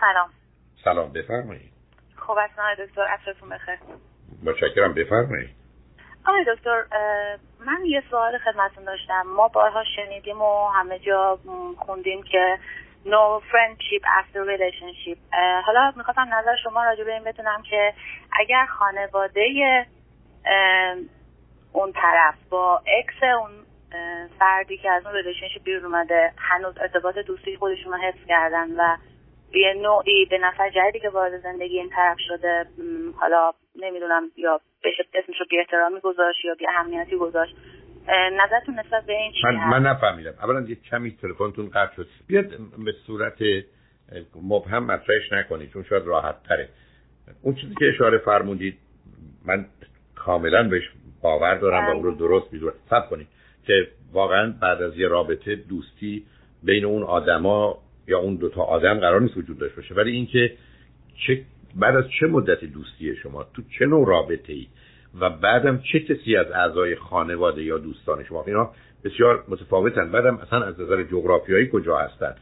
سلام. 0.00 0.30
سلام 0.84 1.12
بفرمایید. 1.12 1.72
خوب 2.16 2.38
است 2.38 2.58
آقای 2.58 2.86
دکتر 2.86 3.02
عصرتون 3.02 3.48
بخیر. 3.48 3.78
متشکرم 4.42 4.94
بفرمایید. 4.94 5.50
آقای 6.26 6.44
دکتر 6.44 6.84
من 7.66 7.86
یه 7.86 8.02
سوال 8.10 8.38
خدمتون 8.38 8.84
داشتم. 8.84 9.22
ما 9.36 9.48
بارها 9.48 9.84
شنیدیم 9.96 10.42
و 10.42 10.68
همه 10.68 10.98
جا 10.98 11.38
خوندیم 11.78 12.22
که 12.22 12.58
no 13.04 13.42
friendship 13.50 14.02
after 14.02 14.38
relationship. 14.38 15.18
حالا 15.66 15.92
می‌خواستم 15.96 16.34
نظر 16.34 16.56
شما 16.64 16.84
راجع 16.84 17.04
به 17.04 17.12
این 17.12 17.24
بدونم 17.24 17.62
که 17.70 17.94
اگر 18.32 18.66
خانواده 18.66 19.86
اون 21.72 21.92
طرف 21.92 22.34
با 22.50 22.82
ex 22.98 23.22
اون 23.22 23.50
فردی 24.38 24.78
که 24.78 24.90
از 24.90 25.06
اون 25.06 25.14
relationship 25.14 25.62
بیرون 25.62 25.84
اومده 25.84 26.32
هنوز 26.36 26.78
ارتباط 26.78 27.18
دوستی 27.18 27.56
خودشون 27.56 27.92
رو 27.92 27.98
حفظ 27.98 28.26
کردن 28.28 28.70
و 28.70 28.96
یه 29.54 29.74
نوعی 29.82 30.24
به 30.24 30.38
نفر 30.38 30.70
جدیدی 30.70 31.00
که 31.00 31.08
وارد 31.08 31.40
زندگی 31.42 31.78
این 31.78 31.90
طرف 31.90 32.16
شده 32.28 32.66
حالا 33.16 33.52
نمی‌دونم 33.76 34.22
یا 34.36 34.60
بشه 34.84 35.04
اسمش 35.14 35.40
رو 35.40 35.46
بی 35.50 35.58
احترامی 35.58 36.00
گذاشت 36.00 36.44
یا 36.44 36.54
بی 36.54 36.66
اهمیتی 36.68 37.16
گذاشت. 37.16 37.56
نظرتون 38.32 38.78
نسبت 38.78 39.06
به 39.06 39.12
این 39.12 39.32
چی 39.32 39.40
من, 39.44 39.80
من 39.80 39.90
نفهمیدم. 39.90 40.34
اولا 40.42 40.60
یه 40.60 40.74
کمی 40.74 41.16
تلفنتون 41.22 41.70
قطع 41.70 41.94
شد. 41.96 42.06
بیاد 42.26 42.44
به 42.84 42.92
صورت 43.06 43.38
مبهم 44.42 44.84
مطرحش 44.84 45.32
نکنید 45.32 45.72
چون 45.72 45.82
شاید 45.82 46.02
راحت 46.06 46.42
تره 46.42 46.68
اون 47.42 47.54
چیزی 47.54 47.74
که 47.74 47.88
اشاره 47.94 48.18
فرمودید 48.18 48.78
من 49.46 49.66
کاملا 50.14 50.68
بهش 50.68 50.90
باور 51.22 51.54
دارم 51.54 51.86
و 51.86 51.90
اون 51.90 52.02
رو 52.02 52.14
درست 52.14 52.52
می‌دونم. 52.52 52.74
سب 52.90 53.10
کنید 53.10 53.26
که 53.66 53.88
واقعا 54.12 54.54
بعد 54.60 54.82
از 54.82 54.98
یه 54.98 55.08
رابطه 55.08 55.56
دوستی 55.56 56.26
بین 56.62 56.84
اون 56.84 57.02
آدما 57.02 57.78
یا 58.08 58.18
اون 58.18 58.34
دوتا 58.36 58.62
آدم 58.62 59.00
قرار 59.00 59.20
نیست 59.20 59.36
وجود 59.36 59.58
داشته 59.58 59.76
باشه. 59.76 59.94
ولی 59.94 60.10
اینکه 60.10 60.52
چه 61.26 61.40
بعد 61.76 61.96
از 61.96 62.04
چه 62.20 62.26
مدت 62.26 62.64
دوستی 62.64 63.16
شما؟ 63.16 63.46
تو 63.54 63.62
چه 63.78 63.86
نوع 63.86 64.08
رابطه 64.08 64.52
ای 64.52 64.66
و 65.20 65.30
بعدم 65.30 65.78
چه 65.92 66.00
کسی 66.00 66.36
از 66.36 66.50
اعضای 66.50 66.96
خانواده 66.96 67.62
یا 67.62 67.78
دوستان 67.78 68.24
شما؟ 68.24 68.44
اینا 68.46 68.70
بسیار 69.04 69.44
متفاوتن. 69.48 70.10
بعدم 70.10 70.36
اصلا 70.36 70.62
از 70.62 70.80
نظر 70.80 71.02
جغرافیایی 71.02 71.68
کجا 71.72 71.98
هستن؟ 71.98 72.34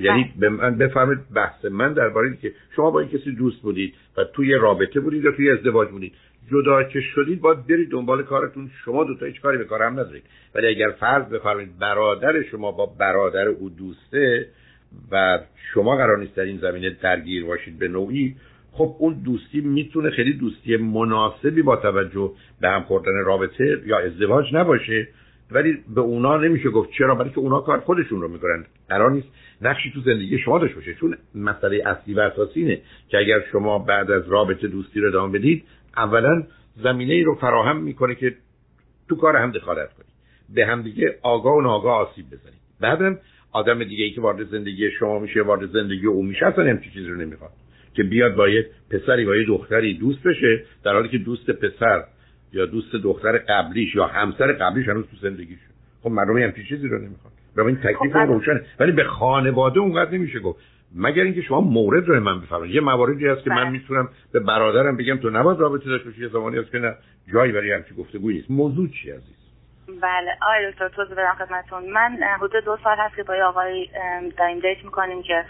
یعنی 0.00 0.22
بله. 0.22 0.32
به 0.38 0.48
من 0.48 0.78
بفهمید 0.78 1.18
بحث 1.34 1.64
من 1.64 1.92
درباره 1.92 2.36
که 2.42 2.52
شما 2.76 2.90
با 2.90 3.00
این 3.00 3.08
کسی 3.08 3.32
دوست 3.32 3.62
بودید 3.62 3.94
و 4.16 4.24
توی 4.24 4.54
رابطه 4.54 5.00
بودید 5.00 5.24
یا 5.24 5.32
توی 5.32 5.50
ازدواج 5.50 5.88
بودید. 5.88 6.12
جدا 6.50 6.82
که 6.82 7.00
شدید 7.00 7.40
باید 7.40 7.66
برید 7.66 7.90
دنبال 7.90 8.22
کارتون. 8.22 8.70
شما 8.84 9.04
دوتا 9.04 9.26
هیچ 9.26 9.40
کاری 9.40 9.58
به 9.58 9.64
کار 9.64 9.82
هم 9.82 9.92
ندارید. 9.92 10.22
ولی 10.54 10.66
اگر 10.66 10.90
فرض 10.90 11.28
بفرمایید 11.32 11.78
برادر 11.78 12.42
شما 12.42 12.72
با 12.72 12.86
برادر 12.86 13.48
او 13.48 13.70
دوسته 13.70 14.48
و 15.10 15.38
شما 15.74 15.96
قرار 15.96 16.18
نیست 16.18 16.34
در 16.34 16.42
این 16.42 16.58
زمینه 16.58 16.90
درگیر 16.90 17.44
باشید 17.44 17.78
به 17.78 17.88
نوعی 17.88 18.36
خب 18.72 18.96
اون 18.98 19.14
دوستی 19.24 19.60
می‌تونه 19.60 20.10
خیلی 20.10 20.32
دوستی 20.32 20.76
مناسبی 20.76 21.62
با 21.62 21.76
توجه 21.76 22.32
به 22.60 22.68
هم 22.68 22.82
خوردن 22.82 23.24
رابطه 23.24 23.82
یا 23.86 23.98
ازدواج 23.98 24.54
نباشه 24.54 25.08
ولی 25.50 25.78
به 25.94 26.00
اونا 26.00 26.36
نمیشه 26.36 26.70
گفت 26.70 26.90
چرا؟ 26.90 27.14
برای 27.14 27.30
که 27.30 27.38
اونا 27.38 27.60
کار 27.60 27.80
خودشون 27.80 28.20
رو 28.20 28.28
می‌کنن. 28.28 28.64
قرار 28.88 29.10
نیست 29.10 29.28
نقشی 29.62 29.90
تو 29.94 30.00
زندگی 30.00 30.38
شما 30.38 30.58
داشته 30.58 30.76
باشه. 30.76 30.94
چون 30.94 31.16
مسئله 31.34 31.82
اصلی 31.86 32.14
و 32.14 32.20
اساسی 32.20 32.60
اینه 32.60 32.80
که 33.08 33.18
اگر 33.18 33.40
شما 33.52 33.78
بعد 33.78 34.10
از 34.10 34.28
رابطه 34.28 34.68
دوستی 34.68 35.00
رو 35.00 35.08
ادامه 35.08 35.38
بدید 35.38 35.64
اولا 35.96 36.42
زمینه 36.82 37.14
ای 37.14 37.22
رو 37.22 37.34
فراهم 37.34 37.76
می‌کنه 37.76 38.14
که 38.14 38.34
تو 39.08 39.16
کار 39.16 39.36
هم 39.36 39.50
دخالت 39.50 39.94
کنید 39.94 40.08
به 40.54 40.66
هم 40.66 40.82
دیگه 40.82 41.18
آگاه 41.22 41.54
و 41.54 41.60
ناگاه 41.60 42.08
آسیب 42.08 42.26
بزنید 42.26 42.60
بعدم 42.80 43.18
آدم 43.52 43.84
دیگه 43.84 44.04
ای 44.04 44.10
که 44.10 44.20
وارد 44.20 44.50
زندگی 44.50 44.90
شما 44.90 45.18
میشه 45.18 45.42
وارد 45.42 45.72
زندگی 45.72 46.06
او 46.06 46.22
میشه 46.22 46.46
اصلا 46.46 46.64
همچین 46.64 46.92
چیزی 46.92 47.08
رو 47.08 47.16
نمی‌خواد 47.16 47.50
که 47.94 48.02
بیاد 48.02 48.34
با 48.34 48.48
یه 48.48 48.66
پسری 48.90 49.24
با 49.24 49.36
یه 49.36 49.46
دختری 49.46 49.94
دوست 49.94 50.22
بشه 50.22 50.64
در 50.84 50.92
حالی 50.92 51.08
که 51.08 51.18
دوست 51.18 51.50
پسر 51.50 52.04
یا 52.52 52.66
دوست 52.66 52.92
دختر 52.96 53.38
قبلیش 53.38 53.94
یا 53.94 54.06
همسر 54.06 54.52
قبلیش 54.52 54.88
هنوز 54.88 55.04
تو 55.04 55.16
زندگیش. 55.16 55.58
خب 56.02 56.10
مردم 56.10 56.38
همچین 56.38 56.64
چیزی 56.64 56.88
رو 56.88 56.98
نمی‌خواد 56.98 57.32
برای 57.56 57.68
این 57.68 57.76
تکلیف 57.76 58.12
خب 58.12 58.18
روشنه 58.18 58.62
ولی 58.80 58.92
به 58.92 59.04
خانواده 59.04 59.80
اونقدر 59.80 60.10
نمیشه 60.10 60.38
گفت. 60.38 60.60
مگر 60.94 61.22
اینکه 61.22 61.42
شما 61.42 61.60
مورد 61.60 62.08
رو 62.08 62.20
من 62.20 62.40
بفرمایید. 62.40 62.74
یه 62.74 62.80
مواردی 62.80 63.26
هست 63.26 63.44
که 63.44 63.50
من 63.50 63.56
بله. 63.56 63.70
می‌تونم 63.70 64.08
به 64.32 64.40
برادرم 64.40 64.96
بگم 64.96 65.16
تو 65.16 65.30
نباید 65.30 65.58
رابطه 65.58 65.84
داشته 65.84 66.08
باشی. 66.08 66.22
یه 66.22 66.28
زمانی 66.28 66.58
هست 66.58 66.72
که 66.72 66.78
نه. 66.78 66.94
جایی 67.32 67.52
برای 67.52 67.72
همچین 67.72 67.96
گفتگویی 67.96 68.36
نیست. 68.36 68.50
موضوع 68.50 68.88
چی 68.88 69.10
عزیز؟ 69.10 69.47
بله. 69.88 70.36
آقای 70.42 70.72
دکتر 70.72 70.88
توضیح 70.88 71.14
بدم 71.14 71.34
خدمتتون. 71.34 71.90
من 71.90 72.18
حدود 72.40 72.64
دو 72.64 72.76
سال 72.84 72.96
هست 72.96 73.16
که 73.16 73.22
با 73.22 73.34
آقای 73.34 73.88
داریم 74.36 74.58
دیت 74.58 74.84
می‌کنیم 74.84 75.22
که 75.22 75.44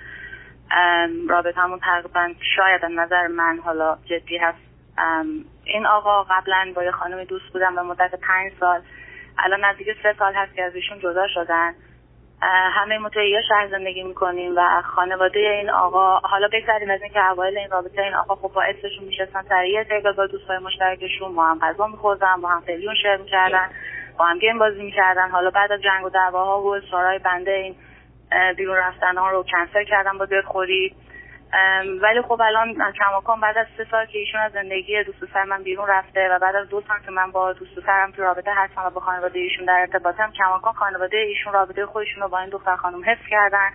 رابطه 1.29 1.61
همون 1.61 1.79
تقریبا 1.79 2.29
شاید 2.57 2.85
نظر 2.85 3.27
من 3.27 3.59
حالا 3.65 3.99
جدی 4.05 4.39
هست. 4.39 4.59
این 5.65 5.87
آقا 5.87 6.23
قبلا 6.23 6.73
با 6.77 6.85
یه 6.85 6.91
خانمی 6.91 7.25
دوست 7.25 7.53
بودم 7.53 7.75
به 7.75 7.83
مدت 7.83 8.15
پنج 8.15 8.53
سال. 8.61 8.81
الان 9.39 9.65
نزدیک 9.65 9.89
سه 10.03 10.15
سال 10.19 10.35
هست 10.35 10.55
که 10.55 10.63
از 10.63 10.75
ایشون 10.75 10.99
جدا 10.99 11.29
شدن. 11.29 11.75
همه 12.75 12.99
ما 12.99 13.09
توی 13.09 13.31
یه 13.31 13.41
شهر 13.49 13.69
زندگی 13.69 14.03
می‌کنیم 14.03 14.53
و 14.57 14.83
خانواده 14.83 15.39
این 15.39 15.71
آقا 15.71 16.19
حالا 16.19 16.49
بگذاریم 16.53 16.91
از 16.91 17.03
اینکه 17.03 17.31
اوایل 17.31 17.59
این 17.59 17.71
رابطه 17.71 18.03
این 18.03 18.15
آقا 18.15 18.35
خب 18.35 18.55
با 18.55 18.63
اسمشون 18.63 19.05
میشستن 19.05 19.43
سر 19.43 19.65
یه 19.65 19.87
با 20.05 20.59
مشترکشون. 20.59 21.35
با 21.35 21.47
هم 21.47 21.59
غذا 21.59 21.87
میخوردن 21.87 22.41
با 22.41 22.49
هم 22.49 22.61
فلیون 22.61 22.95
شیر 22.95 23.17
می‌کردن. 23.17 23.71
با 24.19 24.25
هم 24.25 24.39
گیم 24.39 24.59
بازی 24.59 24.83
می‌کردن. 24.83 25.31
حالا 25.31 25.51
بعد 25.51 25.73
از 25.73 25.83
جنگ 25.83 26.05
و 26.05 26.11
دعواها 26.11 26.63
و 26.63 26.81
سارای 26.91 27.19
بنده 27.19 27.51
این 27.51 27.75
بیرون 28.57 28.77
رفتن 28.77 29.17
ها 29.17 29.31
رو 29.31 29.45
کنسل 29.53 29.85
کردن 29.85 30.19
با 30.19 30.27
خوری. 30.47 30.95
ولی 32.03 32.23
خب 32.23 32.41
الان 32.41 32.93
کماکان 32.93 33.41
بعد 33.41 33.59
از 33.59 33.67
سه 33.77 33.87
سال 33.91 34.07
که 34.07 34.19
ایشون 34.19 34.41
از 34.41 34.53
زندگی 34.53 35.05
دوست 35.05 35.33
سر 35.35 35.45
من 35.45 35.63
بیرون 35.63 35.87
رفته 35.89 36.29
و 36.29 36.39
بعد 36.39 36.57
از 36.57 36.69
دو 36.69 36.83
سال 36.89 36.99
که 37.07 37.11
من 37.11 37.31
با 37.31 37.53
دوست 37.53 37.81
سرم 37.87 38.11
تو 38.11 38.23
رابطه 38.23 38.51
هستم 38.55 38.87
و 38.87 38.91
با 38.91 39.01
خانواده 39.01 39.39
ایشون 39.39 39.65
در 39.65 39.81
ارتباطم 39.81 40.33
کماکان 40.39 40.73
خانواده 40.73 41.17
ایشون 41.17 41.53
رابطه 41.53 41.87
خودشون 41.87 42.23
رو 42.23 42.29
با 42.29 42.39
این 42.39 42.49
دختر 42.49 42.77
خانم 42.77 43.05
حفظ 43.05 43.27
کردن. 43.31 43.71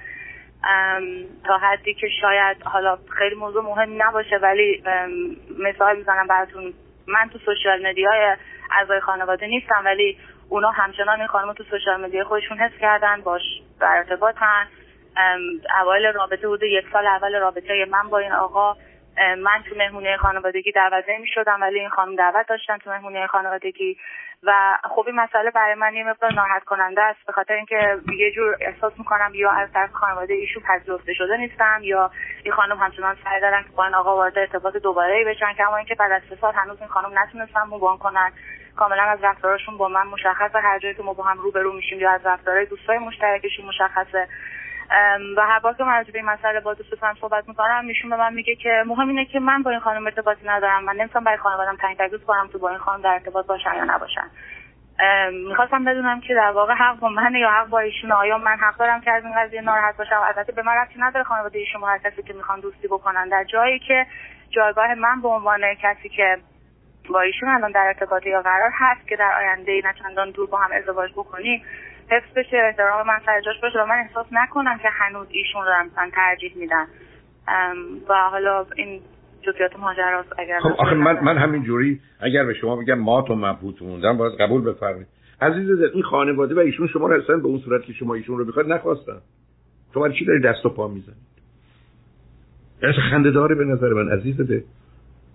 تا 1.45 1.57
حدی 1.57 1.93
که 1.93 2.07
شاید 2.21 2.63
حالا 2.63 2.97
خیلی 3.17 3.35
موضوع 3.35 3.63
مهم 3.63 4.03
نباشه 4.03 4.37
ولی 4.37 4.83
مثال 5.59 5.97
می‌زنم 5.97 6.27
براتون. 6.27 6.73
من 7.07 7.29
تو 7.29 7.39
سوشیال 7.39 7.87
مدیای 7.87 8.35
اعضای 8.71 8.99
خانواده 8.99 9.47
نیستم 9.47 9.81
ولی 9.85 10.17
اونا 10.49 10.71
همچنان 10.71 11.19
این 11.19 11.27
خانم 11.27 11.53
تو 11.53 11.63
سوشال 11.63 12.05
مدیا 12.05 12.23
خودشون 12.23 12.57
حس 12.57 12.71
کردن 12.81 13.21
باش 13.21 13.41
در 13.79 13.95
ارتباطن. 13.97 14.67
اوایل 15.81 16.05
رابطه 16.05 16.47
بوده 16.47 16.67
یک 16.67 16.85
سال 16.93 17.07
اول 17.07 17.35
رابطه 17.35 17.85
من 17.85 18.09
با 18.09 18.17
این 18.17 18.31
آقا. 18.31 18.75
من 19.37 19.63
تو 19.69 19.75
مهمونی 19.75 20.17
خانوادگی 20.17 20.71
دعوت 20.71 21.03
نمی 21.09 21.27
شدم 21.27 21.61
ولی 21.61 21.79
این 21.79 21.89
خانم 21.89 22.15
دعوت 22.15 22.47
داشتن 22.47 22.77
تو 22.77 22.89
مهمونی 22.89 23.27
خانوادگی. 23.27 23.97
و 24.43 24.77
خب 24.83 25.03
این 25.07 25.15
مسئله 25.15 25.51
برای 25.51 25.75
من 25.75 25.93
یه 25.93 26.03
مقدار 26.03 26.33
ناراحت 26.33 26.63
کننده 26.63 27.01
است 27.01 27.25
به 27.27 27.33
خاطر 27.33 27.53
اینکه 27.53 27.97
یه 28.17 28.31
جور 28.31 28.57
احساس 28.61 28.93
می‌کنم 28.97 29.31
یا 29.35 29.51
از 29.51 29.69
طرف 29.73 29.91
خانواده 29.91 30.33
ایشون 30.33 30.63
پذیرفته 30.63 31.13
شده 31.13 31.37
نیستم 31.37 31.79
یا 31.83 32.11
این 32.43 32.53
خانم 32.53 32.77
همچنان 32.77 33.17
سعی 33.23 33.41
دارن 33.41 33.63
که 33.63 33.69
با 33.75 33.85
این 33.85 33.95
آقا 33.95 34.15
وارد 34.15 34.39
ارتباط 34.39 34.75
دوباره 34.75 35.25
بشن 35.25 35.53
که 35.53 35.67
اما 35.67 35.77
اینکه 35.77 35.95
بعد 35.95 36.11
از 36.11 36.21
سه 36.29 36.35
سال 36.41 36.53
هنوز 36.53 36.79
این 36.79 36.89
خانم 36.89 37.19
نتونستن 37.19 37.61
موبان 37.61 37.97
کنن. 37.97 38.31
کاملا 38.75 39.03
از 39.03 39.19
رفتارشون 39.23 39.77
با 39.77 39.87
من 39.87 40.07
مشخصه. 40.07 40.59
هر 40.59 40.79
جایی 40.79 40.95
که 40.95 41.03
ما 41.03 41.13
با 41.13 41.23
هم 41.23 41.37
روبرو 41.37 41.73
میشیم 41.73 41.99
یا 41.99 42.11
از 42.11 42.25
رفتارهای 42.25 42.65
دوستای 42.65 42.97
مشترکشون 42.97 43.65
مشخصه. 43.65 44.27
و 45.37 45.41
هر 45.41 45.59
بار 45.59 45.73
که 45.73 45.83
من 45.83 46.03
به 46.03 46.19
این 46.19 46.25
مسئله 46.25 46.59
با 46.59 46.73
دوستم 46.73 47.15
صحبت 47.21 47.47
می‌کنم 47.47 47.87
ایشون 47.87 48.09
به 48.09 48.15
من 48.15 48.33
میگه 48.33 48.55
که 48.55 48.83
مهم 48.85 49.09
اینه 49.09 49.25
که 49.25 49.39
من 49.39 49.63
با 49.63 49.71
این 49.71 49.79
خانم 49.79 50.05
ارتباطی 50.05 50.47
ندارم. 50.47 50.83
من 50.83 50.95
نمی‌تونم 50.95 51.23
برای 51.23 51.37
خانوادم 51.37 51.75
تنگ 51.75 51.97
تکلیف 51.97 52.23
کنم 52.23 52.49
تو 52.51 52.59
با 52.59 52.69
این 52.69 52.77
خانم 52.77 53.01
در 53.01 53.13
ارتباط 53.13 53.45
باشن 53.45 53.75
یا 53.75 53.83
نباشن 53.83 54.29
می‌خواستم 55.47 55.85
بدونم 55.85 56.21
که 56.21 56.33
در 56.33 56.51
واقع 56.51 56.73
حق 56.73 56.99
با 56.99 57.09
من 57.09 57.35
یا 57.35 57.49
حق 57.49 57.67
با 57.67 57.79
ایشون 57.79 58.11
آیا 58.11 58.37
من 58.37 58.57
حق 58.57 58.77
دارم 58.77 59.01
که 59.01 59.11
از 59.11 59.23
این 59.23 59.33
قضیه 59.37 59.61
ناراحت 59.61 59.97
باشم؟ 59.97 60.21
البته 60.23 60.51
به 60.51 60.61
من 60.61 60.73
ربطی 60.73 60.99
نداره 60.99 61.23
خانواده 61.23 61.59
ایشون 61.59 61.83
هر 61.83 61.97
کسی 61.97 62.23
که 62.23 62.33
می‌خوان 62.33 62.59
دوستی 62.59 62.87
بکنن. 62.87 63.29
در 63.29 63.43
جایی 63.43 63.79
که 63.79 64.05
جایگاه 64.49 64.93
من 64.93 65.21
به 65.21 65.27
عنوان 65.27 65.61
کسی 65.73 66.09
که 66.09 66.37
با 67.09 67.21
ایشون 67.21 67.49
الان 67.49 67.71
در 67.71 67.87
ارتباطی 67.87 68.29
یا 68.29 68.41
قرار 68.41 68.71
هست 68.73 69.07
که 69.07 69.15
در 69.15 69.31
آینده 69.37 69.81
نه 69.85 69.93
چندان 70.03 70.31
دور 70.31 70.49
با 70.49 70.57
هم 70.57 70.71
ازدواج 70.71 71.11
بکنیم 71.11 71.65
حفظ 72.11 72.33
بشه 72.35 72.57
احترام 72.57 73.07
من 73.07 73.19
سر 73.25 73.41
جاش 73.41 73.61
باشه 73.61 73.79
و 73.79 73.85
من 73.85 73.95
احساس 73.95 74.27
نکنم 74.31 74.77
که 74.77 74.89
هنوز 74.89 75.27
ایشون 75.31 75.65
رو 75.65 75.83
مثلا 75.85 76.09
ترجیح 76.13 76.53
میدن. 76.55 76.87
و 78.09 78.13
حالا 78.13 78.65
این 78.75 79.01
جزئیات 79.43 79.79
ماجراست 79.79 80.39
اگر 80.39 80.59
خب 80.59 80.71
آخه 80.77 80.95
من 80.95 81.23
من 81.23 81.37
همین 81.37 81.63
جوری 81.63 81.99
اگر 82.19 82.45
به 82.45 82.53
شما 82.53 82.75
بگم 82.75 82.99
مات 82.99 83.29
و 83.29 83.35
مبهوت 83.35 83.81
موندم 83.81 84.17
باید 84.17 84.33
قبول 84.39 84.61
بفرمایید. 84.61 85.07
عزیز 85.41 85.69
این 85.93 86.03
خانواده 86.03 86.55
و 86.55 86.59
ایشون 86.59 86.87
شما 86.87 87.07
رو 87.07 87.21
اصلا 87.21 87.37
به 87.37 87.47
اون 87.47 87.59
صورت 87.59 87.83
که 87.83 87.93
شما 87.93 88.13
ایشون 88.13 88.37
رو 88.37 88.45
بخواید 88.45 88.71
نخواستن. 88.71 89.17
شما 89.93 90.09
چی 90.09 90.25
داری 90.25 90.41
دست 90.41 90.65
و 90.65 90.69
پا 90.69 90.87
می‌زنید؟ 90.87 91.33
اصلا 92.81 93.03
خنده 93.09 93.31
داره 93.31 93.55
به 93.55 93.65
نظر 93.65 93.93
من 93.93 94.09
عزیز 94.09 94.41
ده 94.41 94.63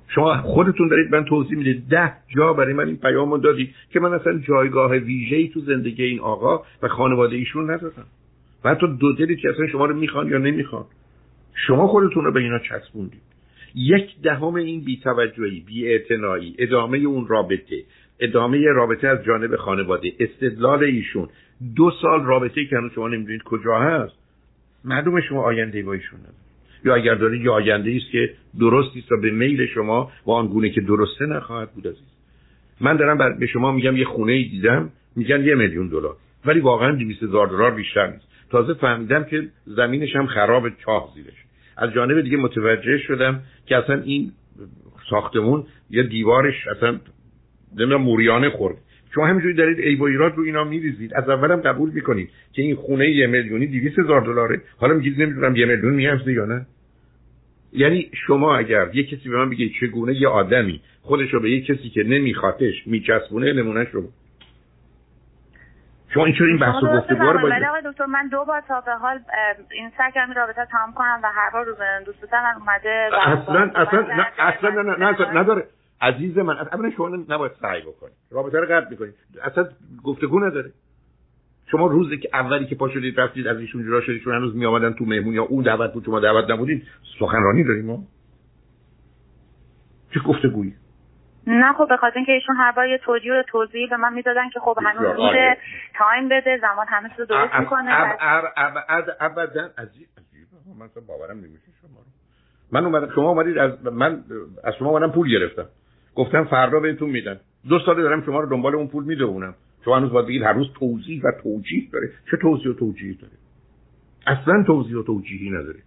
شما 0.08 0.42
خودتون 0.42 0.88
دارید 0.88 1.14
من 1.14 1.24
توضیح 1.24 1.58
می‌دید. 1.58 1.88
ده 1.88 2.12
جا 2.36 2.52
برای 2.52 2.72
من 2.72 2.86
این 2.86 2.96
پیامو 2.96 3.38
دادی 3.38 3.74
که 3.90 4.00
من 4.00 4.12
اصلا 4.12 4.38
جایگاه 4.38 4.92
ویژه‌ای 4.92 5.48
تو 5.48 5.60
زندگی 5.60 6.02
این 6.02 6.20
آقا 6.20 6.62
و 6.82 6.88
خانواده 6.88 7.36
ایشون 7.36 7.70
ندارم 7.70 8.06
و 8.64 8.70
حتی 8.70 8.96
دو 9.00 9.12
دلی 9.12 9.36
که 9.36 9.50
اصلا 9.50 9.66
شما 9.66 9.86
رو 9.86 9.96
می‌خوان 9.96 10.28
یا 10.28 10.38
نمی‌خوان. 10.38 10.84
شما 11.66 11.86
خودتون 11.86 12.24
رو 12.24 12.32
به 12.32 12.40
اینا 12.40 12.58
چسبوندید. 12.58 13.27
یک 13.74 14.20
دهم 14.22 14.54
این 14.54 14.84
بیتوجهی 14.84 15.60
بیاعتنایی 15.60 16.54
ادامه 16.58 16.98
اون 16.98 17.26
رابطه 17.26 17.84
ادامه 18.20 18.64
رابطه 18.66 19.08
از 19.08 19.24
جانب 19.24 19.56
خانواده 19.56 20.12
استدلال 20.20 20.84
ایشون. 20.84 21.28
دو 21.76 21.92
سال 22.02 22.24
رابطه 22.24 22.64
که 22.64 22.76
شما 22.94 23.08
نمی‌دونید 23.08 23.42
کجا 23.42 23.78
هست 23.78 24.14
معلوم 24.84 25.20
شما 25.20 25.42
آینده 25.42 25.82
با 25.82 25.92
ایشون 25.92 26.18
یا 26.84 26.94
اگر 26.94 27.14
داره 27.14 27.38
یه 27.38 27.50
آینده 27.50 27.96
است 27.96 28.10
که 28.10 28.34
درستی 28.60 28.98
است 28.98 29.12
و 29.12 29.16
به 29.16 29.30
میل 29.30 29.66
شما 29.66 30.12
و 30.26 30.30
آن 30.30 30.46
گونه 30.46 30.70
که 30.70 30.80
درسته 30.80 31.26
نخواهد 31.26 31.72
بود 31.72 31.88
عزیز. 31.88 32.08
من 32.80 32.96
دارم 32.96 33.38
به 33.38 33.46
شما 33.46 33.72
میگم 33.72 33.96
یه 33.96 34.04
خونه 34.04 34.32
ای 34.32 34.44
دیدم 34.44 34.90
میگن 35.16 35.44
یه 35.44 35.54
میلیون 35.54 35.88
دلار. 35.88 36.16
ولی 36.44 36.60
واقعا 36.60 36.92
200 36.92 37.22
هزار 37.22 37.46
دلار 37.46 37.70
بیشتر 37.70 38.06
نیست. 38.06 38.28
تازه 38.50 38.74
فهمیدم 38.74 39.24
که 39.24 39.48
زمینش 39.66 40.16
هم 40.16 40.26
خراب 40.26 40.68
چاه 40.68 41.12
زیرش 41.14 41.47
از 41.78 41.92
جانب 41.92 42.20
دیگه 42.20 42.36
متوجه 42.36 42.98
شدم 42.98 43.42
که 43.66 43.76
اصلا 43.76 44.02
این 44.02 44.32
ساختمون 45.10 45.64
یه 45.90 46.02
دیوارش 46.02 46.66
اصلا 46.76 47.00
نمی‌دونم 47.76 48.02
موریانه 48.02 48.50
خورد. 48.50 48.76
شما 49.14 49.26
همینجوری 49.26 49.54
دارید 49.54 49.78
ای 49.78 49.94
و 49.94 50.02
ایراد 50.02 50.36
رو 50.36 50.42
اینا 50.42 50.64
میریزید. 50.64 51.14
از 51.14 51.28
اولم 51.28 51.60
قبول 51.60 51.90
می‌کنید 51.90 52.30
که 52.52 52.62
این 52.62 52.74
خونه 52.74 53.10
یه 53.10 53.26
میلیونی 53.26 53.66
200 53.66 53.98
هزار 53.98 54.20
دلاره. 54.20 54.60
حالا 54.76 54.94
میگید 54.94 55.22
نمی‌دونم 55.22 55.56
یه 55.56 55.66
میلیون 55.66 55.94
میارزه 55.94 56.32
یا 56.32 56.44
نه. 56.44 56.66
یعنی 57.72 58.10
شما 58.26 58.56
اگر 58.56 58.90
یه 58.94 59.02
کسی 59.02 59.28
به 59.28 59.36
من 59.36 59.50
بگه 59.50 59.68
چگونه 59.80 60.20
یه 60.20 60.28
آدمی 60.28 60.80
خودش 61.02 61.30
رو 61.34 61.40
به 61.40 61.50
یه 61.50 61.60
کسی 61.60 61.88
که 61.88 62.02
نمیخوادش 62.02 62.86
میچسبونه 62.86 63.52
نمونه 63.52 63.88
شما 63.92 64.08
شما 66.14 66.24
این 66.24 66.34
چرا 66.34 66.46
این 66.46 66.58
بحث 66.58 66.82
و 66.82 66.86
گفتگو 66.86 67.24
رو 67.24 67.38
باید 67.38 67.64
آقای 67.64 67.82
دکتر 67.84 68.06
من 68.06 68.28
دو 68.28 68.44
بار 68.44 68.60
تا 68.60 68.80
به 68.80 68.92
حال 68.92 69.20
این 69.70 69.90
سعی 69.98 70.12
کردم 70.12 70.32
رابطه 70.32 70.66
تمام 70.70 70.92
کنم 70.92 71.20
و 71.22 71.28
هر 71.34 71.50
بار 71.50 71.64
رو 71.64 71.74
دوست 72.06 72.34
من 72.34 72.54
اومده 72.60 73.08
اصلا 73.12 73.70
اصلا 73.74 74.00
نه 74.00 74.26
اصلا 74.38 74.70
نه 74.70 74.96
نه 74.96 75.40
نداره 75.40 75.66
عزیز 76.00 76.38
من 76.38 76.56
اصلا 76.56 76.90
شما 76.90 77.08
نباید 77.08 77.52
سعی 77.62 77.82
بکنید 77.82 78.14
رابطه 78.30 78.58
رو 78.58 78.66
قطع 78.66 78.90
می‌کنید 78.90 79.14
اصلا 79.44 79.68
گفتگو 80.04 80.40
نداره. 80.40 80.72
شما 81.70 81.86
روزی 81.86 82.18
که 82.18 82.28
اولی 82.32 82.66
که 82.66 82.74
پا 82.74 82.88
شدید 82.88 83.20
رفتید 83.20 83.46
از 83.46 83.58
ایشون 83.58 83.86
جدا 83.86 84.00
شدید 84.00 84.22
چون 84.22 84.34
هنوز 84.34 84.56
می 84.56 84.66
آمدن 84.66 84.92
تو 84.92 85.04
مهمون 85.04 85.34
یا 85.34 85.42
اون 85.42 85.64
دعوت 85.64 85.92
بود 85.92 86.04
شما 86.04 86.20
دعوت 86.20 86.50
نبودید 86.50 86.86
سخنرانی 87.18 87.64
داریم 87.64 87.86
ما. 87.86 88.02
چه 90.14 90.20
گفتگویی؟ 90.20 90.74
نه 91.50 91.72
خب 91.72 91.88
به 91.88 91.96
خاطر 91.96 92.16
اینکه 92.16 92.32
ایشون 92.32 92.56
هر 92.56 92.72
بار 92.72 92.86
یه 92.86 92.98
توجیه 92.98 93.32
و 93.32 93.42
توضیحی 93.48 93.86
به 93.86 93.96
من 93.96 94.12
می‌دادن 94.12 94.48
که 94.48 94.60
خب 94.60 94.78
هنوز 94.82 95.16
میده 95.16 95.56
تایم 95.94 96.28
بده 96.28 96.58
زمان 96.60 96.86
همه 96.88 97.08
چیز 97.16 97.26
درست 97.26 97.54
می‌کنه. 97.54 97.90
ابدا 99.20 99.70
عزیز 99.78 100.06
من 100.78 100.88
باورم 101.08 101.36
نمیشه 101.36 101.64
شما 101.80 102.00
من 102.72 102.84
اومدم 102.84 103.14
شما 103.14 103.28
اومدید 103.28 103.58
از 103.58 103.86
من 103.86 104.24
از 104.64 104.74
شما 104.78 104.88
اومدم 104.88 105.12
پول 105.12 105.30
گرفتم. 105.30 105.66
گفتم 106.14 106.44
فردا 106.44 106.80
بهتون 106.80 107.10
میدن. 107.10 107.40
دو 107.68 107.78
سال 107.78 108.02
دارم 108.02 108.22
شما 108.22 108.40
رو 108.40 108.48
دنبال 108.48 108.74
اون 108.74 108.88
پول 108.88 109.04
می‌دونم. 109.04 109.54
شما 109.84 109.96
هنوز 109.96 110.12
باید 110.12 110.26
بگید 110.26 110.42
هر 110.42 110.52
روز 110.52 110.72
توضیح 110.78 111.22
و 111.24 111.32
توجیه 111.42 111.90
داره. 111.92 112.10
چه 112.30 112.36
توضیح 112.36 112.70
و 112.70 112.74
توجیه 112.74 113.16
داره؟ 113.20 113.32
اصلا 114.26 114.64
توضیح 114.66 114.96
و 114.96 115.02
توجیهی 115.02 115.50
نداره. 115.50 115.78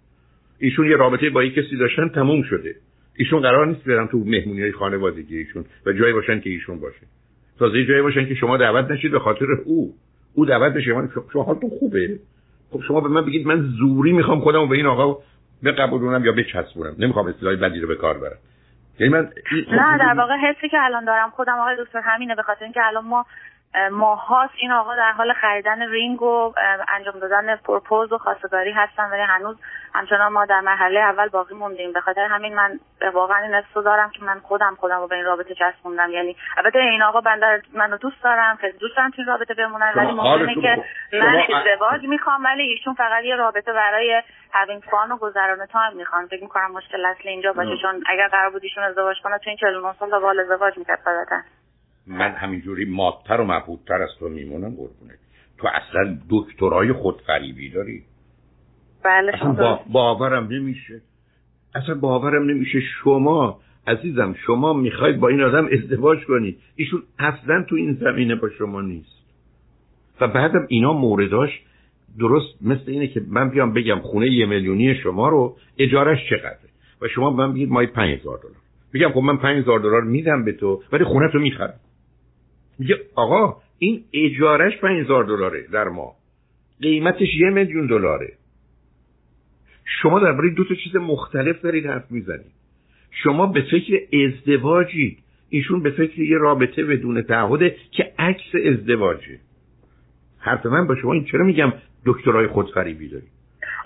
ایشون 0.60 0.86
یه 0.86 0.96
رابطه 0.96 1.30
با 1.30 1.44
یک 1.44 1.54
کسی 1.54 1.78
داشتن 1.78 2.10
تموم 2.10 2.44
شده. 2.44 2.76
ایشون 3.22 3.42
قرار 3.42 3.68
نیست 3.68 3.84
برن 3.84 4.08
تو 4.08 4.18
مهمونی 4.18 4.62
های 4.62 4.72
خانوادگی 4.72 5.38
ایشون 5.38 5.66
و 5.86 5.94
جایی 5.94 6.14
باشن 6.14 6.40
که 6.40 6.50
ایشون 6.50 6.80
باشه. 6.80 7.06
تازه 7.60 7.86
جایی 7.86 8.02
باشن 8.02 8.26
که 8.26 8.36
شما 8.36 8.58
دعوت 8.58 8.92
نشید 8.92 9.12
به 9.12 9.20
خاطر 9.20 9.46
او. 9.66 9.94
او 10.36 10.46
دعوت 10.46 10.74
بشه. 10.74 10.94
من 10.94 11.10
شما 11.34 11.44
حالتون 11.44 11.70
خوبه؟ 11.80 12.20
خب 12.72 12.82
شما 12.88 13.02
به 13.02 13.10
من 13.10 13.26
بگید 13.26 13.48
من 13.48 13.62
زوری 13.62 14.12
می‌خوام 14.12 14.40
خودم 14.40 14.70
به 14.70 14.76
این 14.76 14.86
آقا 14.86 15.18
بقبولونم 15.64 16.26
یا 16.26 16.32
بچسبونم. 16.32 16.96
نمی‌خوام 17.00 17.28
اصطلاح 17.28 17.56
بدی 17.56 17.80
رو 17.80 17.88
به 17.88 17.96
کار 17.96 18.18
برم. 18.18 18.38
یعنی 19.00 19.14
من 19.14 19.30
نه 19.72 19.98
در 19.98 20.14
واقع 20.18 20.34
حسی 20.38 20.70
که 20.70 20.78
الان 20.80 21.06
دارم 21.06 21.30
خودم 21.30 21.60
آقای 21.60 21.76
دکتر 21.80 22.00
همینه 22.00 22.36
به 22.36 22.42
خاطر 22.42 22.64
اینکه 22.64 22.82
الان 22.84 23.06
ما 23.06 23.26
ماهاست 23.92 24.54
این 24.58 24.72
آقا 24.72 24.96
در 24.96 25.12
حال 25.12 25.34
خریدن 25.34 25.82
رینگ 25.82 26.22
و 26.22 26.54
انجام 26.88 27.20
دادن 27.20 27.56
پرپوز 27.56 28.12
و 28.12 28.18
خواستگاری 28.18 28.72
هستن 28.72 29.10
ولی 29.12 29.22
هنوز 29.22 29.58
همچنان 29.94 30.32
ما 30.34 30.46
در 30.46 30.60
مرحله 30.60 31.00
اول 31.00 31.28
باقی 31.30 31.56
موندیم. 31.56 31.94
به 31.94 32.02
خاطر 32.02 32.22
همین 32.22 32.56
من 32.56 32.80
واقعا 33.14 33.38
این 33.38 33.64
دارم 33.76 34.10
که 34.10 34.24
من 34.24 34.40
خودم 34.40 34.76
خودم 34.80 35.00
رو 35.00 35.08
به 35.08 35.16
این 35.16 35.26
رابطه 35.26 35.56
چسبوندم. 35.56 36.10
یعنی 36.10 36.36
البته 36.58 36.80
این 36.80 37.02
آقا 37.02 37.22
بنده 37.22 37.62
منو 37.74 37.98
دوست 37.98 38.24
دارم 38.24 38.56
خیلی 38.56 38.78
دوست 38.78 38.98
دارم 38.98 39.12
این 39.18 39.28
رابطه 39.28 39.54
بمونن 39.54 39.92
ولی 39.96 40.12
ممکنه 40.12 40.56
که 40.56 40.84
من 41.14 41.42
ازدواج 41.56 42.04
می‌خوام 42.04 42.44
ولی 42.44 42.64
ایشون 42.64 42.94
فقط 42.94 43.24
یه 43.24 43.36
رابطه 43.36 43.74
برای 43.74 44.24
having 44.54 44.84
fun 44.92 45.12
و 45.12 45.18
گذران 45.18 45.66
تایم 45.66 45.94
می‌خوان. 45.98 46.28
فکر 46.28 46.44
می‌کنم 46.44 46.72
مشکل 46.72 47.06
اصل 47.06 47.30
اینجا 47.30 47.54
باشه 47.54 47.78
چون 47.82 48.04
اگر 48.10 48.28
قرار 48.28 48.50
بود 48.50 48.64
ایشون 48.64 48.84
ازدواج 48.84 49.22
کنه 49.24 49.38
تو 49.38 49.50
این 49.50 49.58
49 49.58 49.94
سال 50.00 50.20
با 50.20 50.32
ازدواج 50.42 50.78
می‌کرد 50.78 51.04
من 52.08 52.32
همینجوری 52.32 52.86
مات‌تر 52.86 53.42
و 53.42 53.44
مبهوت‌تر 53.44 54.02
از 54.02 54.10
تو 54.20 54.30
میمونم 54.30 54.70
قربونه 54.70 55.14
تو 55.58 55.68
اصلا 55.68 56.18
دکترای 56.30 56.94
خودفریبی 56.94 57.70
داری. 57.70 58.04
بله 59.04 59.36
اصلا 59.36 59.52
با... 59.52 59.80
باورم 59.92 60.48
نمیشه. 60.52 61.02
اصلا 61.76 61.96
باورم 61.96 62.50
نمیشه 62.50 62.80
شما 62.80 63.60
عزیزم 63.88 64.36
شما 64.46 64.74
می‌خواید 64.74 65.20
با 65.20 65.28
این 65.28 65.42
آدم 65.42 65.70
ازدواج 65.72 66.26
کنید 66.26 66.60
ایشون 66.76 67.04
اصلا 67.20 67.66
تو 67.70 67.76
این 67.76 67.94
زمینه 67.94 68.36
با 68.36 68.50
شما 68.50 68.82
نیست. 68.82 69.22
و 70.22 70.28
بعدم 70.28 70.66
اینا 70.70 70.94
مورداش 70.94 71.62
درست 72.20 72.62
مثل 72.62 72.84
اینه 72.88 73.08
که 73.08 73.22
من 73.28 73.50
بیام 73.50 73.74
بگم 73.74 74.00
خونه 74.00 74.28
یه 74.28 74.46
میلیونی 74.46 74.96
شما 74.96 75.30
رو 75.30 75.58
اجارش 75.78 76.30
چقدره. 76.30 76.70
و 77.02 77.08
شما 77.08 77.30
من 77.30 77.54
بگید 77.54 77.70
مای 77.70 77.88
5000 77.88 78.38
دلار. 78.38 78.56
میگم 78.94 79.10
خب 79.10 79.20
من 79.20 79.38
5000 79.38 79.80
دلار 79.80 80.02
میدم 80.02 80.46
به 80.46 80.52
تو 80.52 80.84
ولی 80.92 81.04
خونه 81.04 81.32
تو 81.32 81.40
می‌خرم. 81.40 81.80
میگه 82.82 83.00
آقا 83.16 83.62
این 83.80 84.04
اجارش 84.14 84.78
5000 84.78 85.24
دلاره 85.24 85.68
در 85.74 85.84
ما. 85.84 86.16
قیمتش 86.82 87.36
یه 87.40 87.50
میلیون 87.50 87.88
دلاره. 87.88 88.34
شما 90.02 90.20
درباره 90.20 90.50
دو 90.50 90.64
تا 90.64 90.76
چیز 90.76 90.96
مختلف 90.96 91.62
دارید 91.62 91.86
حرف 91.86 92.12
می‌زنید. 92.12 92.52
شما 93.24 93.46
به 93.46 93.62
فکر 93.62 94.02
ازدواجید 94.26 95.18
ایشون 95.50 95.84
به 95.84 95.90
فکر 95.92 96.20
یه 96.20 96.38
رابطه 96.38 96.84
بدون 96.84 97.22
تعهده 97.22 97.76
که 97.92 98.14
عکس 98.20 98.56
ازدواجه. 98.66 99.40
حرف 100.40 100.66
من 100.66 100.88
با 100.88 100.96
شما 100.96 101.14
این 101.14 101.26
چرا 101.26 101.44
میگم 101.44 101.74
دکترای 102.06 102.48
خودفریبی 102.48 103.10
داری 103.10 103.28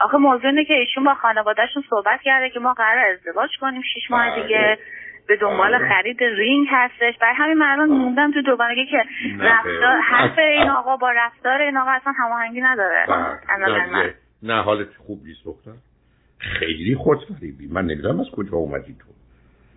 آخه 0.01 0.17
موضوع 0.17 0.45
اینه 0.45 0.65
که 0.65 0.73
ایشون 0.73 1.03
با 1.03 1.13
خانوادهشون 1.13 1.83
صحبت 1.89 2.21
کرده 2.23 2.49
که 2.49 2.59
ما 2.59 2.73
قرار 2.73 3.05
ازدواج 3.05 3.49
کنیم 3.61 3.81
شش 3.81 4.11
ماه 4.11 4.29
بله. 4.29 4.43
دیگه 4.43 4.77
به 5.27 5.35
دنبال 5.35 5.75
آره. 5.75 5.89
خرید 5.89 6.23
رینگ 6.23 6.67
هستش. 6.71 7.17
برای 7.21 7.35
همین 7.35 7.57
من 7.57 7.85
موندم 7.85 8.31
تو 8.31 8.41
دوگانگی 8.41 8.85
که 8.85 9.03
رفتار 9.39 9.99
حرف 9.99 10.39
این 10.39 10.69
آقا 10.69 10.97
با 10.97 11.11
رفتار 11.11 11.61
این 11.61 11.77
آقا 11.77 11.91
اصلا 11.91 12.13
هماهنگی 12.17 12.61
نداره. 12.61 13.05
بله. 13.91 14.13
نه 14.43 14.61
حالت 14.61 14.87
خوب 14.97 15.19
نیست 15.25 15.45
دختر. 15.45 15.71
خیلی 16.37 16.95
خودفریبی 16.95 17.67
من 17.67 17.85
نمی‌دونم 17.85 18.19
از 18.19 18.31
کجا 18.31 18.57
اومدی 18.57 18.95
تو. 18.99 19.09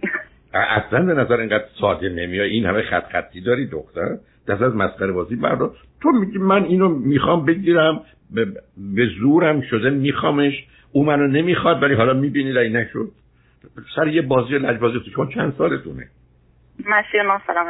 اصلا 0.59 1.05
به 1.05 1.15
نظر 1.15 1.41
اینقدر 1.41 1.65
ساده 1.81 2.09
نمیاد 2.09 2.47
این 2.47 2.67
همه 2.67 2.83
خط 2.83 3.13
خطی 3.13 3.41
داری 3.41 3.67
دختر. 3.67 4.09
دست 4.49 4.63
از 4.63 4.77
مسخره 4.77 5.13
بازی 5.13 5.37
بردار. 5.37 5.75
تو 6.03 6.11
میگی 6.11 6.39
من 6.39 6.65
اینو 6.65 6.89
می‌خوام 6.89 7.45
بگیرم. 7.45 8.01
به 8.95 9.07
زورم 9.21 9.61
شده 9.61 9.91
میخوامش. 9.91 10.65
او 10.93 11.05
منو 11.05 11.27
نمی‌خواد 11.27 11.83
ولی 11.83 11.95
حالا 11.95 12.15
می‌بینید 12.15 12.57
این 12.57 12.77
نشد. 12.77 13.11
سر 13.97 14.07
یه 14.07 14.23
بازی 14.23 14.59
لجبازی 14.59 15.11
شما 15.15 15.27
چند 15.27 15.55
سالتونه؟ 15.59 16.09
من 16.85 17.03
نه 17.15 17.41
سلام 17.47 17.69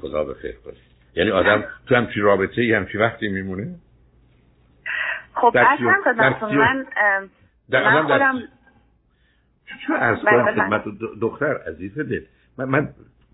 خدا 0.00 0.24
به 0.24 0.34
خیر 0.34 0.54
کنی 0.64 0.76
یعنی 1.14 1.30
آدم 1.30 1.64
تو 1.88 1.94
همچی 1.94 2.20
رابطه 2.20 2.62
ای 2.62 2.74
همچی 2.74 2.98
وقتی 2.98 3.28
میمونه؟ 3.28 3.74
خب 5.34 5.56
اصلا 5.56 5.94
خدمتون 6.04 6.54
من 6.54 6.86
من 7.68 8.02
خودم 8.02 8.42
ارز 9.88 10.18
کنم 10.18 10.52
خدمت 10.52 10.84
دختر 11.20 11.56
عزیز 11.66 11.98
دل. 11.98 12.22
من, 12.58 12.64
من 12.64 12.88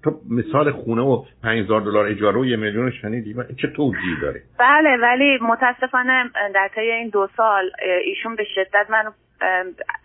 تو 0.04 0.20
مثال 0.30 0.70
خونه 0.70 1.02
و 1.02 1.24
5000 1.42 1.80
دلار 1.80 2.06
اجاره 2.06 2.40
و 2.40 2.44
یه 2.44 2.56
میلیون 2.56 2.90
شنیدی؟ 2.90 3.34
چه 3.62 3.68
توجیهی 3.68 4.20
داره؟ 4.22 4.42
بله 4.58 4.96
ولی 4.96 5.38
متاسفانه 5.42 6.30
در 6.54 6.70
طی 6.74 6.80
این 6.80 7.08
دو 7.08 7.28
سال 7.36 7.70
ایشون 8.04 8.36
به 8.36 8.44
شدت 8.54 8.90
منو 8.90 9.10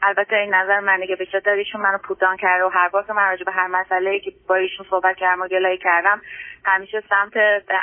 البته 0.04 0.36
این 0.36 0.54
نظر 0.54 0.80
منه 0.80 1.08
که 1.08 1.26
شدت 1.32 1.48
ایشون 1.48 1.82
منو 1.82 1.98
پودان 1.98 2.38
کرده 2.38 2.66
و 2.66 2.70
هر 2.74 2.90
بار 2.90 3.04
که 3.04 3.14
من 3.14 3.30
راجع 3.30 3.44
به 3.44 3.52
هر 3.52 3.68
مسئله 3.68 4.20
که 4.20 4.32
با 4.48 4.56
ایشون 4.56 4.86
صحبت 4.90 5.16
کردم 5.18 5.42
و 5.42 5.48
گلایه 5.48 5.78
کردم 5.78 6.22
همیشه 6.66 7.04
سمت 7.10 7.34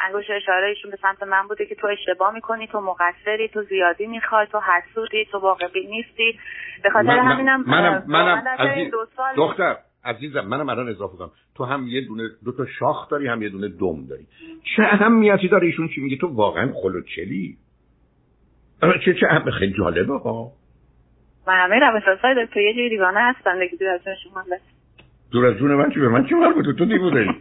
انگوش 0.06 0.30
اشاره 0.30 0.68
ایشون 0.68 0.90
به 0.90 0.96
سمت 1.02 1.22
من 1.22 1.48
بوده 1.48 1.66
که 1.66 1.74
تو 1.74 1.86
اشتباه 1.86 2.34
می‌کنی 2.34 2.66
تو 2.66 2.80
مقصری 2.80 3.48
تو 3.48 3.62
زیادی 3.62 4.06
می‌خوای 4.06 4.46
تو 4.46 4.60
حسودی 4.60 5.24
تو 5.24 5.38
واقعی 5.38 5.86
نیستی. 5.86 6.38
به 6.82 6.90
خاطر 6.90 7.18
همینم 7.18 7.64
منم 7.66 8.04
منم 8.06 8.44
دختر 9.36 9.76
عزیزم 10.04 10.40
منم 10.40 10.68
الان 10.68 10.88
اضافه 10.88 11.16
کنم. 11.16 11.30
تو 11.56 11.64
هم 11.64 11.86
یه 11.88 12.00
دونه 12.00 12.22
دو 12.44 12.52
تا 12.52 12.66
شاخ 12.78 13.08
داری 13.08 13.28
هم 13.28 13.42
یه 13.42 13.48
دونه 13.48 13.68
دم 13.68 14.06
داری. 14.06 14.26
چه 14.76 14.82
اهمیتی 14.82 15.48
داره 15.48 15.66
ایشون 15.66 15.88
چی 15.88 16.00
میگه؟ 16.00 16.16
تو 16.16 16.26
واقعا 16.26 16.72
خلوچلی. 16.82 17.56
چه 19.04 19.14
چه 19.14 19.50
خیلی 19.58 19.74
جالبه 19.78 20.18
ها 20.18 20.52
من 21.46 21.54
همه 21.64 21.78
روانشناسای 21.78 22.46
دکتر 22.46 22.60
یه 22.60 22.74
جوری 22.74 22.88
دیوانه 22.88 23.20
هستن 23.20 23.58
دیگه 23.58 23.76
دور 23.76 23.88
از 23.88 24.04
جون 24.04 24.14
شما 24.14 24.44
دور 25.32 25.46
از 25.46 25.54
جون 25.54 25.74
من 25.74 25.90
چی؟ 25.90 26.00
به 26.00 26.08
من 26.08 26.26
چی 26.26 26.34
مربوطه 26.34 26.72
تو 26.72 26.84
دیوونه 26.84 27.34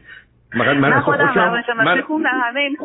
من 0.56 0.78
من 0.78 1.00
خودم 1.00 1.34
روانشناسی 1.36 2.02
خوندم 2.02 2.42
همه 2.44 2.60
این 2.70 2.78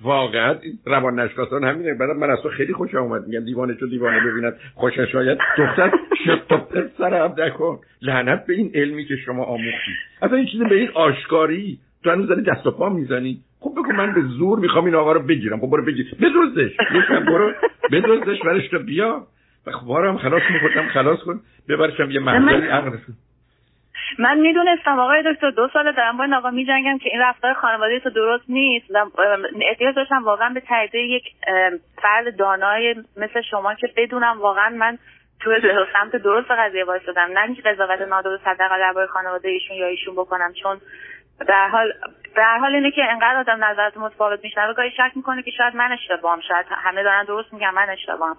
واقعا 0.00 0.54
روان 0.86 1.20
نشناسان 1.20 1.64
همینه. 1.64 1.94
برای 1.94 2.16
من 2.18 2.30
اصلا 2.30 2.50
خیلی 2.50 2.72
خوش 2.72 2.94
اومد. 2.94 3.26
میگن 3.26 3.44
دیوانه 3.44 3.74
چون 3.74 3.88
دیوانه 3.88 4.20
ببیند 4.20 4.54
خوشش 4.74 5.12
شاید. 5.12 5.38
دختر 5.58 5.92
شت 6.24 6.48
تا 6.48 6.56
پسر 6.56 7.14
هم 7.14 7.34
نکن. 7.38 7.80
لعنت 8.02 8.46
به 8.46 8.54
این 8.54 8.70
علمی 8.74 9.04
که 9.04 9.16
شما 9.16 9.44
آموختی. 9.44 9.92
اصلا 10.22 10.36
این 10.36 10.46
چیزی 10.46 10.64
به 10.64 10.74
این 10.74 10.88
آشکاری. 10.94 11.78
تو 12.04 12.10
هنوز 12.10 12.28
داری 12.28 12.42
دست 12.42 12.66
و 12.66 12.70
پا 12.70 12.88
می‌زنی. 12.88 13.40
خب 13.60 13.72
بگو 13.72 13.92
من 13.92 14.12
به 14.12 14.20
زور 14.20 14.58
می‌خوام 14.58 14.84
این 14.84 14.94
آقا 14.94 15.12
رو 15.12 15.20
بگیرم. 15.20 15.60
خب 15.60 15.70
برو 15.70 15.84
بگیر. 15.84 16.14
بدوزش 16.20 16.72
یکم 16.94 17.24
برو. 17.24 17.52
بدوزش 17.92 18.38
برش 18.44 18.68
تو 18.68 18.78
بیا. 18.78 19.16
و 19.18 19.26
بارم 19.86 20.18
خلاص 20.18 20.42
میخوردم 20.50 20.88
خلاص 20.88 21.18
کن. 21.18 21.40
ببرشم 21.68 22.10
یه 22.10 22.20
محضری 22.20 22.68
عقلش 22.68 23.00
من 24.18 24.38
می‌دونستم 24.38 24.98
آقای 24.98 25.22
دکتر 25.32 25.50
دو 25.50 25.68
سال 25.72 25.92
دارم 25.92 26.16
با 26.16 26.24
این 26.24 26.34
آقا 26.34 26.50
میجنگم 26.50 26.98
که 26.98 27.10
این 27.12 27.20
رفتار 27.20 27.54
خانواده 27.54 28.00
تو 28.00 28.10
درست 28.10 28.44
نیست 28.48 28.86
احتیاج 29.60 29.94
داشتم 29.94 30.24
واقعا 30.24 30.48
به 30.48 30.60
تایید 30.60 30.94
یک 30.94 31.24
فرد 32.02 32.36
دانای 32.36 32.94
مثل 33.16 33.40
شما 33.50 33.74
که 33.74 33.88
بدونم 33.96 34.40
واقعا 34.40 34.68
من 34.68 34.98
تو 35.40 35.50
سمت 35.92 36.16
درست 36.16 36.50
قضیه 36.50 36.84
وایسادم 36.84 37.28
نه 37.34 37.40
اینکه 37.40 37.62
قضاوت 37.62 38.00
نادرست 38.00 38.46
حداقل 38.46 38.78
درباره 38.78 39.06
خانواده 39.06 39.48
ایشون 39.48 39.76
یا 39.76 39.86
ایشون 39.86 40.14
بکنم 40.14 40.52
چون 40.62 40.80
در 41.48 41.68
حال 41.68 41.92
در 42.36 42.58
حال 42.58 42.74
اینه 42.74 42.90
که 42.90 43.04
انقدر 43.10 43.36
آدم 43.36 43.64
نظرت 43.64 43.96
متفاوت 43.96 44.44
میشنوه 44.44 44.74
گاهی 44.74 44.90
شک 44.90 45.12
می‌کنه 45.14 45.42
که 45.42 45.50
شاید 45.50 45.76
من 45.76 45.92
اشتباهم 45.92 46.40
شاید 46.48 46.66
همه 46.70 47.02
دارن 47.02 47.24
درست 47.24 47.52
میگن 47.52 47.70
من 47.70 47.90
اشتباهم. 47.90 48.36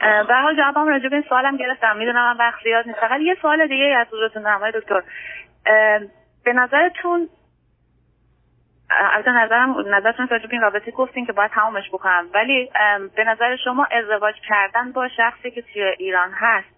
به 0.00 0.34
حال 0.34 0.56
جوابم 0.56 0.88
راجع 0.88 1.08
به 1.08 1.16
این 1.16 1.24
سوالم 1.28 1.56
گرفتم. 1.56 1.96
می‌دونم 1.96 2.32
من 2.32 2.36
وقت 2.36 2.62
زیاد 2.64 2.86
نیست. 2.86 3.00
فقط 3.00 3.20
یه 3.20 3.36
سوال 3.42 3.66
دیگه 3.66 3.84
از 3.84 4.06
حضورتون 4.06 4.42
دارم 4.42 4.70
دکتر. 4.70 5.02
به 6.44 6.52
نظرتون 6.52 7.28
البته 8.90 9.30
نظرم 9.30 9.94
نظرتون 9.94 10.28
راجع 10.28 10.46
این 10.50 10.60
رابطه 10.60 10.90
گفتین 10.90 11.26
که 11.26 11.32
باید 11.32 11.50
تمامش 11.50 11.88
بکنم. 11.88 12.26
ولی 12.34 12.70
به 13.16 13.24
نظر 13.24 13.56
شما 13.56 13.86
ازدواج 13.90 14.34
کردن 14.48 14.92
با 14.92 15.08
شخصی 15.08 15.50
که 15.50 15.62
توی 15.62 15.82
ایران 15.82 16.30
هست 16.32 16.76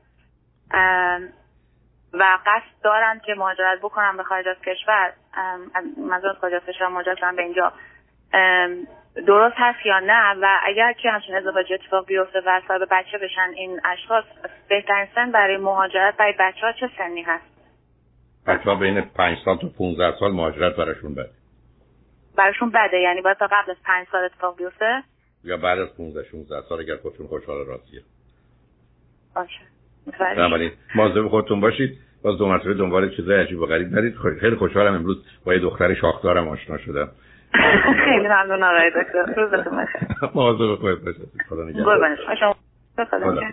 و 2.12 2.38
قصد 2.46 2.82
دارن 2.82 3.20
که 3.24 3.34
مهاجرت 3.34 3.78
بکنن 3.78 4.16
به 4.16 4.22
خارج 4.22 4.48
از 4.48 4.56
کشور 4.66 5.12
منظور 5.96 6.32
خارج 6.32 6.54
از 6.54 6.62
کشور 6.66 6.88
مهاجرت 6.88 7.34
به 7.36 7.42
اینجا 7.42 7.72
درست 9.26 9.54
هست 9.58 9.86
یا 9.86 9.98
نه 9.98 10.34
و 10.42 10.58
اگر 10.62 10.92
که 10.92 11.10
همچین 11.10 11.34
ازدواج 11.34 11.72
اتفاق 11.72 12.06
بیفته 12.06 12.38
و 12.46 12.60
صاحب 12.68 12.88
بچه 12.90 13.18
بشن 13.18 13.50
این 13.56 13.80
اشخاص 13.84 14.24
بهترین 14.68 15.06
سن 15.14 15.32
برای 15.32 15.56
مهاجرت 15.56 16.16
برای 16.16 16.34
بچه 16.40 16.66
ها 16.66 16.72
چه 16.72 16.90
سنی 16.98 17.22
هست؟ 17.22 17.44
بچه 18.46 18.64
ها 18.64 18.74
بین 18.74 19.00
5 19.00 19.38
سال 19.44 19.58
تا 19.58 19.68
15 19.78 20.18
سال 20.20 20.32
مهاجرت 20.32 20.76
براشون 20.76 21.14
بده. 21.14 21.30
براشون 22.36 22.70
بده 22.70 23.00
یعنی 23.00 23.20
باید 23.20 23.36
تا 23.36 23.46
قبل 23.46 23.70
از 23.70 23.76
5 23.84 24.06
سال 24.12 24.24
اتفاق 24.24 24.56
بیفته؟ 24.56 25.02
یا 25.44 25.56
بعد 25.56 25.78
از 25.78 25.96
15 25.96 26.24
16 26.30 26.62
سال 26.68 26.80
اگر 26.80 26.96
خودشون 26.96 27.26
خوشحال 27.26 27.66
راضیه. 27.66 28.02
باشه. 29.34 29.60
بنابراین 30.36 30.72
مواظب 30.94 31.28
خودتون 31.28 31.60
باشید. 31.60 31.98
باز 32.22 32.38
دو 32.38 32.48
مرتبه 32.48 32.74
دنبال 32.74 33.16
چیزای 33.16 33.40
عجیب 33.40 33.60
و 33.60 33.66
غریب 33.66 33.92
نرید. 33.92 34.14
خیلی 34.40 34.56
خوشحالم 34.56 34.94
امروز 34.94 35.24
با 35.44 35.54
یه 35.54 35.60
دختر 35.60 35.94
شاخدارم 35.94 36.48
آشنا 36.48 36.78
شدم. 36.78 37.08
خیلی 38.04 38.28
ممنون 38.28 38.62
آقای 38.62 38.90
دکتر. 38.90 39.34
روزتون 39.36 39.76
بخیر. 39.84 40.00
مواظب 40.34 40.80
خودت 40.80 40.98
باشید 41.04 41.28
خدا 41.48 41.64
نگهدار. 41.64 43.52